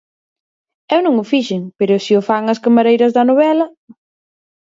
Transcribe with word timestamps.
Eu 0.95 0.99
non 1.05 1.15
o 1.23 1.25
fixen, 1.31 1.63
pero 1.77 2.01
si 2.05 2.13
o 2.19 2.21
fan 2.29 2.43
as 2.53 2.61
camareiras 2.65 3.11
da 3.15 3.27
novela. 3.29 3.65